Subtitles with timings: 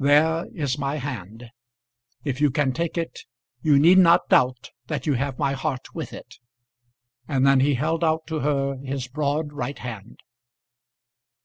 [0.00, 1.50] There is my hand;
[2.24, 3.20] if you can take it
[3.62, 6.38] you need not doubt that you have my heart with it."
[7.28, 10.22] And then he held out to her his broad, right hand.